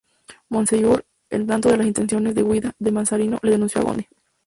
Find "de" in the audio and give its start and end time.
1.69-1.77, 2.33-2.41, 2.79-2.91